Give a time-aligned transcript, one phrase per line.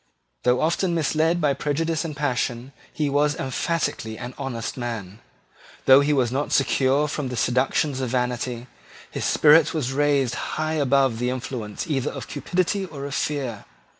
[0.41, 5.19] Though often misled by prejudice and passion, he was emphatically an honest man.
[5.85, 8.65] Though he was not secure from the seductions of vanity,
[9.11, 13.65] his spirit was raised high above the influence either of cupidity or of fear.